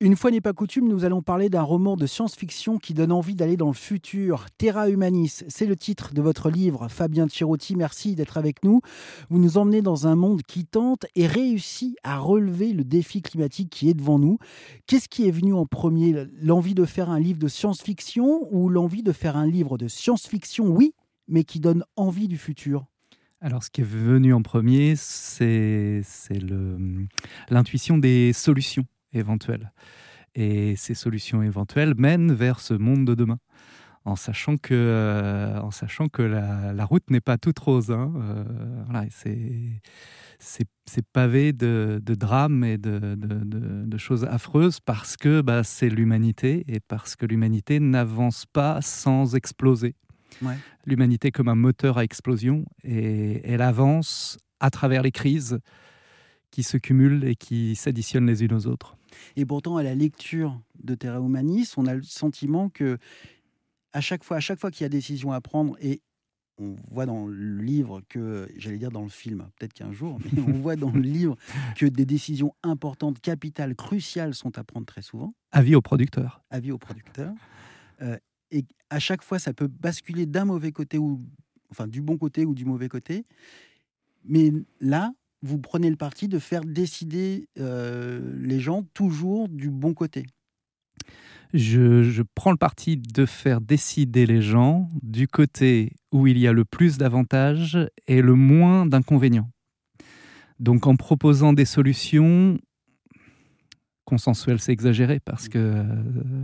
Une 0.00 0.14
fois 0.14 0.30
n'est 0.30 0.40
pas 0.40 0.52
coutume, 0.52 0.86
nous 0.86 1.04
allons 1.04 1.22
parler 1.22 1.48
d'un 1.48 1.62
roman 1.62 1.96
de 1.96 2.06
science-fiction 2.06 2.78
qui 2.78 2.94
donne 2.94 3.10
envie 3.10 3.34
d'aller 3.34 3.56
dans 3.56 3.66
le 3.66 3.72
futur. 3.72 4.46
Terra 4.56 4.88
Humanis, 4.88 5.42
c'est 5.48 5.66
le 5.66 5.74
titre 5.74 6.14
de 6.14 6.22
votre 6.22 6.50
livre. 6.50 6.86
Fabien 6.86 7.26
Tirotti, 7.26 7.74
merci 7.74 8.14
d'être 8.14 8.38
avec 8.38 8.62
nous. 8.62 8.80
Vous 9.28 9.40
nous 9.40 9.58
emmenez 9.58 9.82
dans 9.82 10.06
un 10.06 10.14
monde 10.14 10.42
qui 10.42 10.66
tente 10.66 11.06
et 11.16 11.26
réussit 11.26 11.96
à 12.04 12.16
relever 12.16 12.72
le 12.74 12.84
défi 12.84 13.22
climatique 13.22 13.70
qui 13.70 13.90
est 13.90 13.94
devant 13.94 14.20
nous. 14.20 14.38
Qu'est-ce 14.86 15.08
qui 15.08 15.26
est 15.26 15.32
venu 15.32 15.52
en 15.52 15.66
premier? 15.66 16.26
L'envie 16.40 16.76
de 16.76 16.84
faire 16.84 17.10
un 17.10 17.18
livre 17.18 17.40
de 17.40 17.48
science-fiction 17.48 18.46
ou 18.52 18.68
l'envie 18.68 19.02
de 19.02 19.10
faire 19.10 19.36
un 19.36 19.48
livre 19.48 19.78
de 19.78 19.88
science-fiction, 19.88 20.68
oui, 20.68 20.94
mais 21.26 21.42
qui 21.42 21.58
donne 21.58 21.82
envie 21.96 22.28
du 22.28 22.38
futur 22.38 22.86
alors, 23.40 23.62
ce 23.62 23.70
qui 23.70 23.82
est 23.82 23.84
venu 23.84 24.34
en 24.34 24.42
premier, 24.42 24.94
c'est 24.96 26.02
l'intuition 27.48 27.96
des 27.96 28.32
solutions 28.32 28.84
éventuelles. 29.12 29.72
Et 30.34 30.76
ces 30.76 30.94
solutions 30.94 31.42
éventuelles 31.42 31.94
mènent 31.96 32.32
vers 32.32 32.60
ce 32.60 32.74
monde 32.74 33.04
de 33.04 33.14
demain. 33.14 33.38
En 34.04 34.16
sachant 34.16 34.56
que, 34.56 34.72
euh, 34.72 35.60
en 35.60 35.70
sachant 35.70 36.08
que 36.08 36.22
la, 36.22 36.84
route 36.84 37.10
n'est 37.10 37.20
pas 37.20 37.36
toute 37.36 37.58
rose. 37.58 37.90
Hein. 37.90 38.12
Euh, 38.16 38.44
voilà, 38.86 39.06
c'est 40.38 41.06
pavé 41.12 41.52
de, 41.52 42.00
de, 42.02 42.14
drames 42.14 42.64
et 42.64 42.78
de, 42.78 43.16
de, 43.16 43.98
choses 43.98 44.24
affreuses 44.24 44.80
parce 44.80 45.16
que 45.16 45.42
bah, 45.42 45.62
c'est 45.62 45.90
l'humanité 45.90 46.64
et 46.68 46.80
parce 46.80 47.16
que 47.16 47.26
l'humanité 47.26 47.80
n'avance 47.80 48.46
pas 48.46 48.80
sans 48.80 49.34
exploser. 49.34 49.94
L'humanité 50.86 51.30
comme 51.30 51.48
un 51.48 51.54
moteur 51.54 51.98
à 51.98 52.04
explosion 52.04 52.64
et 52.84 53.40
elle 53.44 53.62
avance 53.62 54.38
à 54.60 54.70
travers 54.70 55.02
les 55.02 55.12
crises 55.12 55.58
qui 56.50 56.62
se 56.62 56.76
cumulent 56.76 57.24
et 57.24 57.36
qui 57.36 57.76
s'additionnent 57.76 58.26
les 58.26 58.42
unes 58.42 58.52
aux 58.52 58.66
autres. 58.66 58.96
Et 59.36 59.44
pourtant, 59.44 59.76
à 59.76 59.82
la 59.82 59.94
lecture 59.94 60.60
de 60.82 60.94
Terra 60.94 61.18
Humanis, 61.18 61.74
on 61.76 61.86
a 61.86 61.94
le 61.94 62.02
sentiment 62.02 62.68
que 62.68 62.98
à 63.92 64.00
chaque 64.00 64.24
fois, 64.24 64.36
à 64.36 64.40
chaque 64.40 64.60
fois 64.60 64.70
qu'il 64.70 64.84
y 64.84 64.86
a 64.86 64.90
décision 64.90 65.32
à 65.32 65.40
prendre, 65.40 65.76
et 65.80 66.02
on 66.58 66.74
voit 66.90 67.06
dans 67.06 67.26
le 67.26 67.58
livre 67.58 68.02
que, 68.08 68.48
j'allais 68.56 68.78
dire 68.78 68.90
dans 68.90 69.02
le 69.02 69.08
film, 69.08 69.48
peut-être 69.58 69.72
qu'un 69.72 69.92
jour, 69.92 70.18
mais 70.24 70.42
on 70.42 70.52
voit 70.52 70.76
dans 70.76 70.90
le 70.90 71.00
livre 71.00 71.36
que 71.76 71.86
des 71.86 72.04
décisions 72.04 72.54
importantes, 72.62 73.20
capitales, 73.20 73.74
cruciales 73.74 74.34
sont 74.34 74.58
à 74.58 74.64
prendre 74.64 74.86
très 74.86 75.02
souvent. 75.02 75.34
Avis 75.52 75.74
au 75.74 75.80
producteur. 75.80 76.42
Avis 76.50 76.72
au 76.72 76.78
producteur. 76.78 77.32
Euh, 78.02 78.18
et 78.50 78.64
à 78.90 78.98
chaque 78.98 79.22
fois, 79.22 79.38
ça 79.38 79.52
peut 79.52 79.68
basculer 79.68 80.26
d'un 80.26 80.44
mauvais 80.44 80.72
côté 80.72 80.98
ou, 80.98 81.24
enfin, 81.70 81.86
du 81.86 82.02
bon 82.02 82.18
côté 82.18 82.44
ou 82.44 82.54
du 82.54 82.64
mauvais 82.64 82.88
côté. 82.88 83.24
Mais 84.24 84.52
là, 84.80 85.12
vous 85.42 85.58
prenez 85.58 85.90
le 85.90 85.96
parti 85.96 86.28
de 86.28 86.38
faire 86.38 86.64
décider 86.64 87.48
euh, 87.58 88.20
les 88.40 88.60
gens 88.60 88.82
toujours 88.94 89.48
du 89.48 89.70
bon 89.70 89.94
côté. 89.94 90.26
Je, 91.54 92.22
prends 92.34 92.50
le 92.50 92.58
parti 92.58 92.98
de 92.98 93.24
faire 93.24 93.60
décider 93.60 94.26
les 94.26 94.42
gens 94.42 94.90
du 95.02 95.28
côté 95.28 95.92
où 96.12 96.26
il 96.26 96.36
y 96.36 96.46
a 96.46 96.52
le 96.52 96.64
plus 96.64 96.98
d'avantages 96.98 97.78
et 98.06 98.20
le 98.20 98.34
moins 98.34 98.84
d'inconvénients. 98.84 99.50
Donc 100.60 100.86
en 100.86 100.96
proposant 100.96 101.52
des 101.52 101.64
solutions 101.64 102.58
consensuelles, 104.04 104.60
c'est 104.60 104.72
exagéré 104.72 105.20
parce 105.20 105.48
que 105.48 105.58
euh, 105.58 105.84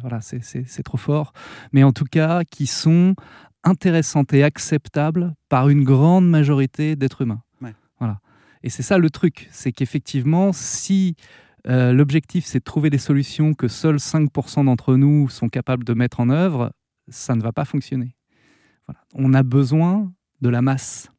voilà, 0.00 0.20
c'est 0.20 0.82
trop 0.82 0.98
fort, 0.98 1.32
mais 1.72 1.82
en 1.82 1.92
tout 1.92 2.04
cas 2.04 2.42
qui 2.44 2.66
sont 2.66 3.14
intéressantes 3.62 4.32
et 4.32 4.42
acceptables 4.42 5.34
par 5.48 5.68
une 5.68 5.84
grande 5.84 6.28
majorité 6.28 6.96
d'êtres 6.96 7.22
humains. 7.22 7.42
Voilà. 7.98 8.18
Et 8.62 8.70
c'est 8.70 8.82
ça 8.82 8.98
le 8.98 9.10
truc, 9.10 9.48
c'est 9.50 9.72
qu'effectivement, 9.72 10.52
si 10.52 11.16
euh, 11.66 11.92
l'objectif 11.92 12.46
c'est 12.46 12.60
de 12.60 12.64
trouver 12.64 12.90
des 12.90 12.98
solutions 12.98 13.54
que 13.54 13.68
seuls 13.68 13.96
5% 13.96 14.64
d'entre 14.64 14.96
nous 14.96 15.28
sont 15.28 15.48
capables 15.48 15.84
de 15.84 15.94
mettre 15.94 16.20
en 16.20 16.30
œuvre, 16.30 16.72
ça 17.08 17.34
ne 17.34 17.42
va 17.42 17.52
pas 17.52 17.64
fonctionner. 17.64 18.16
Voilà. 18.86 19.00
On 19.14 19.34
a 19.34 19.42
besoin 19.42 20.12
de 20.40 20.48
la 20.48 20.62
masse 20.62 21.10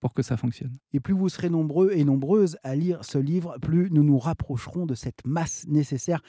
pour 0.00 0.14
que 0.14 0.22
ça 0.22 0.36
fonctionne. 0.36 0.72
Et 0.92 1.00
plus 1.00 1.12
vous 1.12 1.28
serez 1.28 1.50
nombreux 1.50 1.92
et 1.92 2.04
nombreuses 2.04 2.56
à 2.62 2.74
lire 2.74 3.04
ce 3.04 3.18
livre, 3.18 3.56
plus 3.60 3.90
nous 3.90 4.02
nous 4.02 4.18
rapprocherons 4.18 4.86
de 4.86 4.94
cette 4.94 5.26
masse 5.26 5.66
nécessaire. 5.68 6.22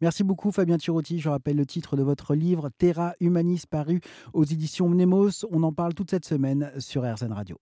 Merci 0.00 0.22
beaucoup 0.22 0.52
Fabien 0.52 0.78
Tirotti. 0.78 1.18
Je 1.18 1.28
rappelle 1.28 1.56
le 1.56 1.66
titre 1.66 1.96
de 1.96 2.02
votre 2.02 2.34
livre 2.34 2.70
Terra 2.78 3.14
Humanis 3.20 3.62
paru 3.68 4.00
aux 4.32 4.44
éditions 4.44 4.88
Mnemos. 4.88 5.44
On 5.50 5.62
en 5.64 5.72
parle 5.72 5.94
toute 5.94 6.10
cette 6.10 6.24
semaine 6.24 6.70
sur 6.78 7.02
RZN 7.02 7.32
Radio. 7.32 7.58